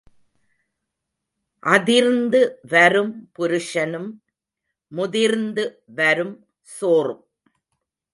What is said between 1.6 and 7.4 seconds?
அதிர்ந்து வரும் புருஷனும் முதிர்ந்து வரும் சோறும்.